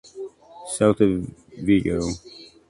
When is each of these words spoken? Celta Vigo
Celta 0.73 1.05
Vigo 1.65 1.99